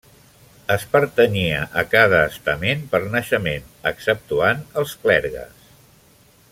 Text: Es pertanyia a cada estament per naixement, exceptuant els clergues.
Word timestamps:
Es 0.75 0.85
pertanyia 0.93 1.59
a 1.81 1.83
cada 1.91 2.21
estament 2.31 2.81
per 2.95 3.01
naixement, 3.17 3.69
exceptuant 3.93 4.65
els 4.83 4.97
clergues. 5.05 5.71